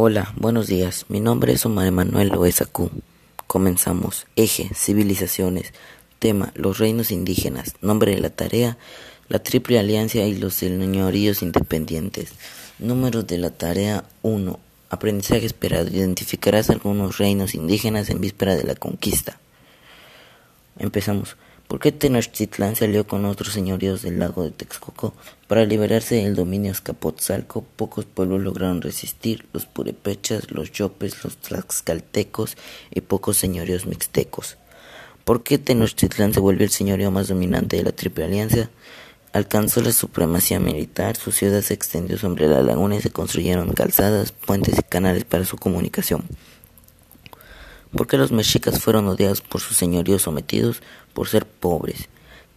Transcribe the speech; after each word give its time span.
Hola, 0.00 0.32
buenos 0.36 0.68
días. 0.68 1.06
Mi 1.08 1.18
nombre 1.18 1.52
es 1.52 1.66
Omar 1.66 1.88
Emanuel 1.88 2.28
Loesacu. 2.28 2.88
Comenzamos. 3.48 4.28
Eje, 4.36 4.70
civilizaciones. 4.72 5.72
Tema, 6.20 6.52
los 6.54 6.78
reinos 6.78 7.10
indígenas. 7.10 7.74
Nombre 7.80 8.14
de 8.14 8.20
la 8.20 8.30
tarea, 8.30 8.78
la 9.28 9.40
Triple 9.40 9.76
Alianza 9.76 10.18
y 10.18 10.36
los 10.36 10.54
señoríos 10.54 11.42
independientes. 11.42 12.30
Números 12.78 13.26
de 13.26 13.38
la 13.38 13.50
tarea 13.50 14.04
1. 14.22 14.60
Aprendizaje 14.88 15.46
esperado. 15.46 15.88
Identificarás 15.88 16.70
algunos 16.70 17.18
reinos 17.18 17.56
indígenas 17.56 18.08
en 18.08 18.20
víspera 18.20 18.54
de 18.54 18.62
la 18.62 18.76
conquista. 18.76 19.40
Empezamos. 20.78 21.36
¿Por 21.68 21.80
qué 21.80 21.92
Tenochtitlán 21.92 22.76
salió 22.76 23.06
con 23.06 23.26
otros 23.26 23.52
señoríos 23.52 24.00
del 24.00 24.18
lago 24.18 24.42
de 24.42 24.52
Texcoco? 24.52 25.12
Para 25.48 25.66
liberarse 25.66 26.14
del 26.14 26.34
dominio 26.34 26.72
escapotzalco, 26.72 27.62
pocos 27.76 28.06
pueblos 28.06 28.40
lograron 28.40 28.80
resistir, 28.80 29.46
los 29.52 29.66
purepechas, 29.66 30.50
los 30.50 30.72
yopes, 30.72 31.22
los 31.22 31.36
tlaxcaltecos 31.36 32.56
y 32.90 33.02
pocos 33.02 33.36
señoríos 33.36 33.84
mixtecos. 33.84 34.56
¿Por 35.26 35.42
qué 35.42 35.58
Tenochtitlán 35.58 36.32
se 36.32 36.40
volvió 36.40 36.64
el 36.64 36.70
señorío 36.70 37.10
más 37.10 37.28
dominante 37.28 37.76
de 37.76 37.82
la 37.82 37.92
Triple 37.92 38.24
Alianza? 38.24 38.70
Alcanzó 39.34 39.82
la 39.82 39.92
supremacía 39.92 40.60
militar, 40.60 41.18
su 41.18 41.32
ciudad 41.32 41.60
se 41.60 41.74
extendió 41.74 42.16
sobre 42.16 42.48
la 42.48 42.62
laguna 42.62 42.96
y 42.96 43.02
se 43.02 43.10
construyeron 43.10 43.74
calzadas, 43.74 44.32
puentes 44.32 44.78
y 44.78 44.82
canales 44.84 45.26
para 45.26 45.44
su 45.44 45.58
comunicación. 45.58 46.24
¿Por 47.92 48.06
qué 48.06 48.18
los 48.18 48.32
mexicas 48.32 48.80
fueron 48.80 49.08
odiados 49.08 49.40
por 49.40 49.62
sus 49.62 49.76
señoríos 49.76 50.22
sometidos 50.22 50.82
por 51.14 51.28
ser 51.28 51.46
pobres? 51.46 52.08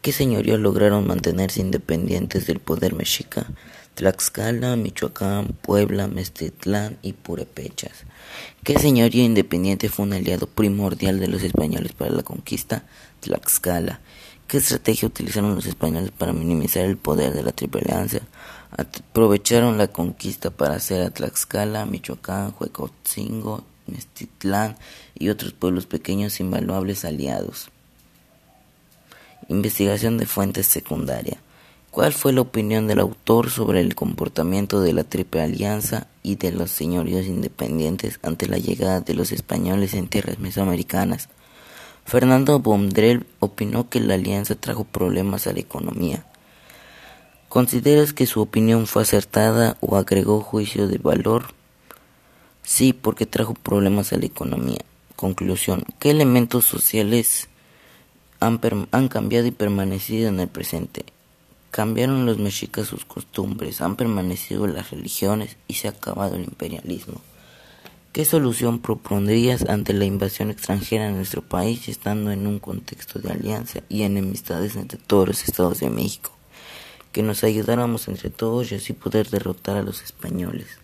¿Qué 0.02 0.12
señoríos 0.12 0.60
lograron 0.60 1.08
mantenerse 1.08 1.62
independientes 1.62 2.48
del 2.48 2.60
poder 2.60 2.96
mexica? 2.96 3.46
Tlaxcala, 3.96 4.76
Michoacán, 4.76 5.48
Puebla, 5.62 6.08
Mestitlán 6.08 6.98
y 7.02 7.14
Purepechas. 7.14 8.04
¿Qué 8.64 8.78
señorío 8.78 9.24
independiente 9.24 9.90
fue 9.90 10.06
un 10.06 10.14
aliado 10.14 10.48
primordial 10.48 11.20
de 11.20 11.28
los 11.28 11.44
españoles 11.44 11.94
para 11.94 12.12
la 12.12 12.24
conquista? 12.24 12.84
Tlaxcala. 13.22 14.02
¿Qué 14.48 14.58
estrategia 14.58 15.08
utilizaron 15.08 15.56
los 15.56 15.66
españoles 15.66 16.12
para 16.12 16.34
minimizar 16.34 16.84
el 16.84 16.98
poder 16.98 17.34
de 17.34 17.44
la 17.44 17.54
Triple 17.54 17.84
Alianza? 17.86 18.20
Aprovecharon 18.72 19.78
la 19.78 19.88
conquista 19.88 20.50
para 20.50 20.76
hacer 20.76 21.04
a 21.04 21.10
Tlaxcala, 21.10 21.86
Michoacán, 21.86 22.54
Huecotzingo, 22.60 23.64
Y 25.16 25.30
otros 25.30 25.54
pueblos 25.54 25.86
pequeños 25.86 26.40
invaluables 26.40 27.06
aliados. 27.06 27.70
Investigación 29.48 30.18
de 30.18 30.26
fuentes 30.26 30.68
secundaria. 30.68 31.38
¿Cuál 31.92 32.14
fue 32.14 32.32
la 32.32 32.40
opinión 32.42 32.88
del 32.88 33.00
autor 33.00 33.50
sobre 33.50 33.82
el 33.82 33.96
comportamiento 33.96 34.80
de 34.80 34.94
la 34.94 35.04
Triple 35.04 35.42
Alianza 35.42 36.08
y 36.24 36.36
de 36.36 36.54
los 36.54 36.72
señoríos 36.72 37.26
independientes 37.26 38.20
ante 38.24 38.48
la 38.48 38.58
llegada 38.58 39.02
de 39.02 39.14
los 39.14 39.34
españoles 39.34 39.94
en 39.94 40.08
tierras 40.08 40.40
mesoamericanas? 40.40 41.28
Fernando 42.06 42.60
Bondrel 42.60 43.26
opinó 43.40 43.90
que 43.90 44.00
la 44.00 44.14
alianza 44.14 44.56
trajo 44.56 44.86
problemas 44.86 45.48
a 45.48 45.54
la 45.54 45.60
economía. 45.60 46.26
¿Consideras 47.50 48.14
que 48.14 48.26
su 48.26 48.42
opinión 48.42 48.88
fue 48.88 49.02
acertada 49.02 49.76
o 49.82 49.98
agregó 49.98 50.40
juicio 50.40 50.88
de 50.88 50.98
valor? 50.98 51.54
Sí, 52.64 52.94
porque 52.94 53.26
trajo 53.26 53.54
problemas 53.54 54.14
a 54.14 54.18
la 54.18 54.26
economía. 54.26 54.82
Conclusión. 55.16 55.84
¿Qué 56.00 56.12
elementos 56.12 56.66
sociales 56.66 57.50
han, 58.40 58.60
han, 58.92 59.08
cambiado 59.08 59.48
y 59.48 59.52
permanecido 59.52 60.30
en 60.30 60.40
el 60.40 60.48
presente? 60.48 61.06
Cambiaron 61.70 62.26
los 62.26 62.38
mexicas 62.38 62.88
sus 62.88 63.06
costumbres, 63.06 63.82
han 63.82 63.96
permanecido 63.96 64.68
las 64.68 64.92
religiones 64.92 65.58
y 65.68 65.76
se 65.76 65.88
ha 65.88 65.92
acabado 65.92 66.36
el 66.36 66.44
imperialismo. 66.44 67.22
¿Qué 68.14 68.26
solución 68.26 68.80
propondrías 68.80 69.70
ante 69.70 69.94
la 69.94 70.04
invasión 70.04 70.52
extranjera 70.52 71.08
en 71.08 71.16
nuestro 71.16 71.42
país 71.42 71.88
estando 71.88 72.32
en 72.32 72.46
un 72.46 72.60
contexto 72.60 73.20
de 73.20 73.32
alianza 73.32 73.84
y 73.88 74.02
enemistades 74.02 74.76
entre 74.76 75.00
todos 75.00 75.30
los 75.30 75.44
estados 75.44 75.80
de 75.80 75.90
México? 75.90 76.32
Que 77.14 77.24
nos 77.24 77.46
ayudáramos 77.46 78.10
entre 78.10 78.30
todos 78.30 78.70
y 78.72 78.76
así 78.76 78.92
poder 78.92 79.30
derrotar 79.30 79.78
a 79.78 79.84
los 79.84 80.02
españoles. 80.02 80.80